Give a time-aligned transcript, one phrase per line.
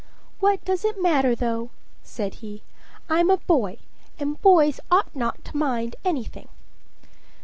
[0.39, 1.69] "What does it matter, though?"
[2.01, 2.63] said he.
[3.07, 3.77] "I'm a boy,
[4.17, 6.47] and boys ought not to mind anything."